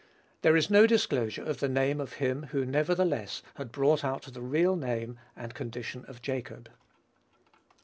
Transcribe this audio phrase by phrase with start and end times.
[0.41, 4.41] There is no disclosure of the name of him who, nevertheless, had brought out the
[4.41, 6.69] real name and condition of Jacob.